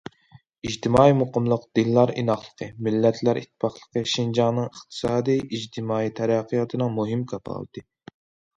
[0.67, 7.89] ئىجتىمائىي مۇقىملىق، دىنلار ئىناقلىقى، مىللەتلەر ئىتتىپاقلىقى شىنجاڭنىڭ ئىقتىسادىي، ئىجتىمائىي تەرەققىياتىنىڭ مۇھىم كاپالىتى.